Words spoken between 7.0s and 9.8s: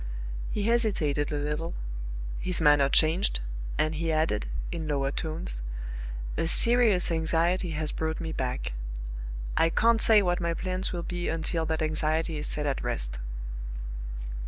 anxiety has brought me back. I